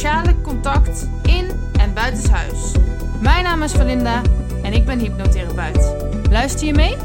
[0.00, 2.72] sociale contact in en buitenshuis.
[3.20, 4.22] Mijn naam is Valinda
[4.62, 6.10] en ik ben hypnotherapeut.
[6.30, 6.96] Luister je mee?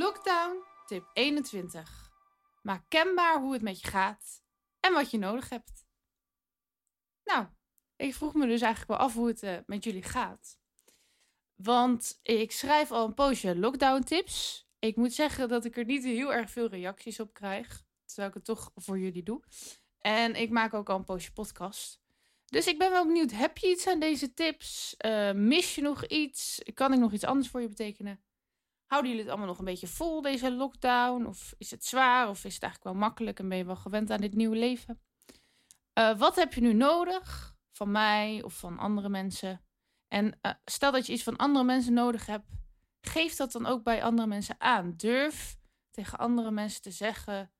[0.00, 2.10] Lockdown tip 21.
[2.62, 4.42] Maak kenbaar hoe het met je gaat
[4.80, 5.86] en wat je nodig hebt.
[7.24, 7.46] Nou,
[7.96, 10.58] ik vroeg me dus eigenlijk wel af hoe het uh, met jullie gaat.
[11.54, 14.68] Want ik schrijf al een poosje lockdown tips.
[14.78, 17.83] Ik moet zeggen dat ik er niet heel erg veel reacties op krijg.
[18.14, 19.42] Terwijl ik het toch voor jullie doe.
[19.98, 22.02] En ik maak ook al een poosje podcast.
[22.44, 23.30] Dus ik ben wel benieuwd.
[23.30, 24.94] Heb je iets aan deze tips?
[25.06, 26.60] Uh, mis je nog iets?
[26.74, 28.24] Kan ik nog iets anders voor je betekenen?
[28.86, 31.26] Houden jullie het allemaal nog een beetje vol, deze lockdown?
[31.26, 32.28] Of is het zwaar?
[32.28, 35.00] Of is het eigenlijk wel makkelijk en ben je wel gewend aan dit nieuwe leven?
[35.98, 39.64] Uh, wat heb je nu nodig van mij of van andere mensen?
[40.08, 42.46] En uh, stel dat je iets van andere mensen nodig hebt,
[43.00, 44.96] geef dat dan ook bij andere mensen aan.
[44.96, 45.56] Durf
[45.90, 47.53] tegen andere mensen te zeggen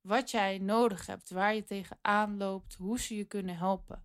[0.00, 4.04] wat jij nodig hebt, waar je tegenaan loopt, hoe ze je kunnen helpen.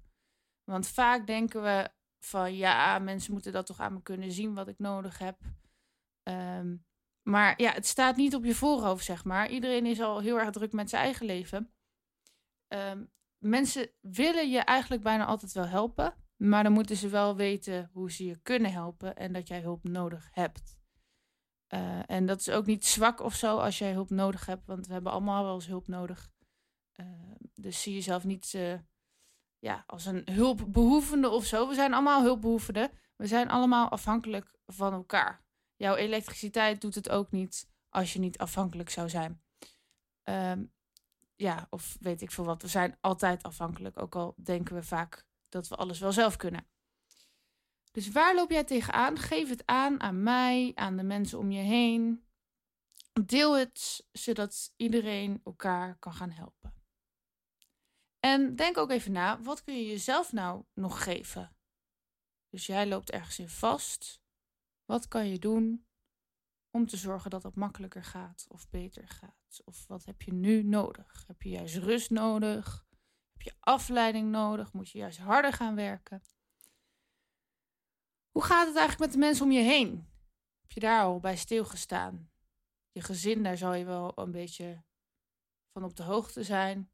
[0.63, 4.67] Want vaak denken we van ja, mensen moeten dat toch aan me kunnen zien wat
[4.67, 5.39] ik nodig heb.
[6.23, 6.85] Um,
[7.21, 9.49] maar ja, het staat niet op je voorhoofd, zeg maar.
[9.49, 11.73] Iedereen is al heel erg druk met zijn eigen leven.
[12.67, 16.13] Um, mensen willen je eigenlijk bijna altijd wel helpen.
[16.35, 19.83] Maar dan moeten ze wel weten hoe ze je kunnen helpen en dat jij hulp
[19.83, 20.77] nodig hebt.
[21.69, 24.87] Uh, en dat is ook niet zwak of zo als jij hulp nodig hebt, want
[24.87, 26.31] we hebben allemaal wel eens hulp nodig.
[26.95, 27.05] Uh,
[27.53, 28.79] dus zie jezelf niet uh,
[29.59, 31.67] ja, als een hulpbehoevende of zo.
[31.67, 32.91] We zijn allemaal hulpbehoevenden.
[33.15, 35.43] We zijn allemaal afhankelijk van elkaar.
[35.75, 39.41] Jouw elektriciteit doet het ook niet als je niet afhankelijk zou zijn.
[40.23, 40.73] Um,
[41.35, 42.61] ja, of weet ik veel wat.
[42.61, 46.67] We zijn altijd afhankelijk, ook al denken we vaak dat we alles wel zelf kunnen.
[47.95, 49.17] Dus waar loop jij tegenaan?
[49.17, 52.25] Geef het aan aan mij, aan de mensen om je heen.
[53.25, 56.73] Deel het, zodat iedereen elkaar kan gaan helpen.
[58.19, 61.55] En denk ook even na, wat kun je jezelf nou nog geven?
[62.49, 64.21] Dus jij loopt ergens in vast.
[64.85, 65.87] Wat kan je doen
[66.71, 69.61] om te zorgen dat het makkelijker gaat of beter gaat?
[69.65, 71.23] Of wat heb je nu nodig?
[71.27, 72.85] Heb je juist rust nodig?
[73.31, 74.73] Heb je afleiding nodig?
[74.73, 76.21] Moet je juist harder gaan werken?
[78.35, 80.07] Hoe gaat het eigenlijk met de mensen om je heen?
[80.61, 82.29] Heb je daar al bij stilgestaan?
[82.91, 84.83] Je gezin, daar zal je wel een beetje
[85.71, 86.91] van op de hoogte zijn.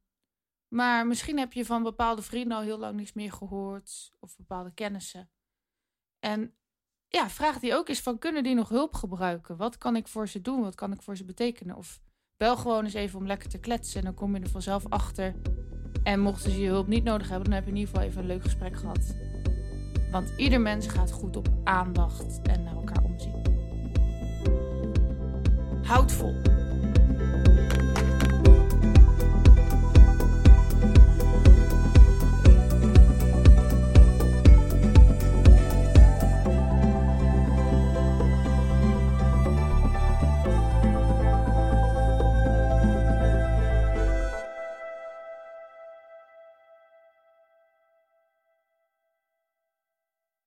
[0.68, 4.12] Maar misschien heb je van bepaalde vrienden al heel lang niets meer gehoord.
[4.20, 5.30] Of bepaalde kennissen.
[6.20, 6.56] En
[7.08, 9.58] ja, vraag die ook eens van, kunnen die nog hulp gebruiken?
[9.58, 10.62] Wat kan ik voor ze doen?
[10.62, 11.76] Wat kan ik voor ze betekenen?
[11.76, 12.02] Of
[12.38, 15.36] bel gewoon eens even om lekker te kletsen en dan kom je er vanzelf achter.
[16.04, 18.22] En mochten ze je hulp niet nodig hebben, dan heb je in ieder geval even
[18.22, 19.31] een leuk gesprek gehad.
[20.12, 23.42] Want ieder mens gaat goed op aandacht en naar elkaar omzien.
[25.84, 26.36] Houd vol.